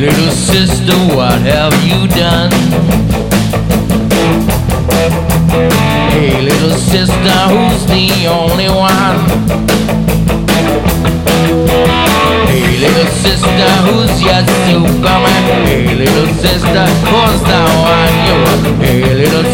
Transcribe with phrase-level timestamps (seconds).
[0.00, 2.50] little sister, what have you done?
[6.08, 9.20] Hey, little sister, who's the only one?
[12.48, 15.66] Hey, little sister, who's your Superman?
[15.68, 18.62] Hey, little sister, who's the one you want?
[18.80, 19.44] Hey, little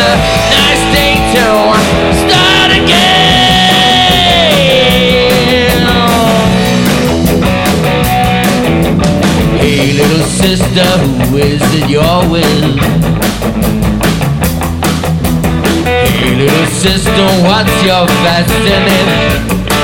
[0.00, 0.16] a
[0.56, 1.46] nice day to
[2.24, 3.20] start again.
[9.60, 12.78] Hey, little sister, who is it you're with?
[15.84, 19.79] Hey, little sister, what's your fascination?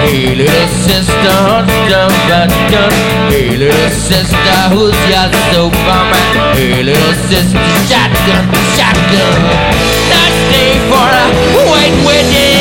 [0.00, 2.90] Hey, little sister, what's the button?
[3.28, 6.56] Hey, little sister, who's your Superman?
[6.56, 9.40] Hey, little sister, shotgun, shotgun.
[10.08, 11.26] Nice day for a
[11.68, 12.59] white wedding.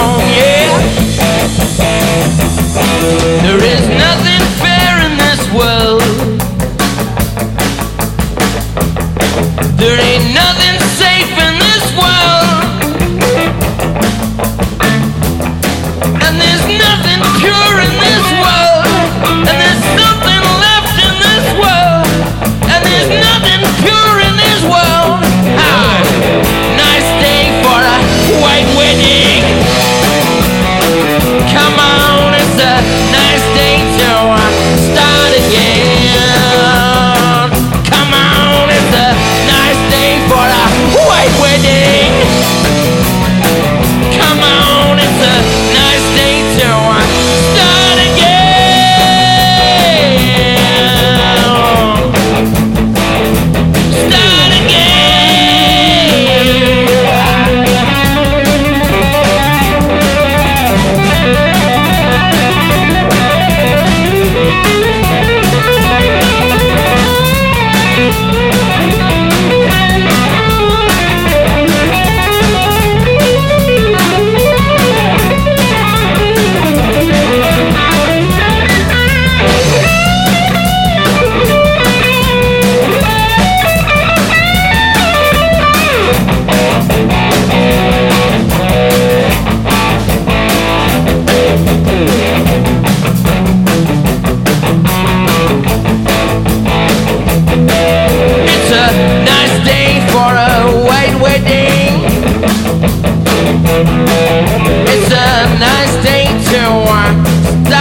[0.00, 0.68] Home, yeah.
[3.46, 6.02] There is nothing fair in this world.
[9.80, 10.69] There ain't nothing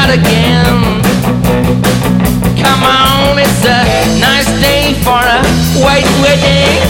[0.09, 1.01] start again.
[2.63, 5.41] Come on, it's a nice day for a
[5.83, 6.81] white wedding.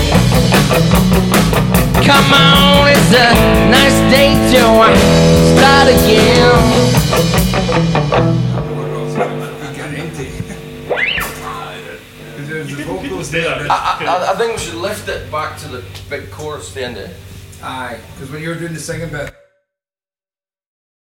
[2.05, 3.33] Come on, it's a
[3.69, 4.95] nice day to uh,
[5.57, 6.79] start again.
[9.99, 10.29] empty.
[12.31, 13.55] Because there's the vocals They there.
[13.55, 13.63] are.
[13.63, 16.75] that- I, I, I think we should lift it back to the big chorus at
[16.75, 17.15] the end of it.
[17.61, 19.33] Aye, because when you were doing the singing bit,